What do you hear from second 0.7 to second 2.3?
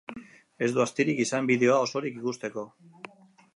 dut astirik izan bideoa osorik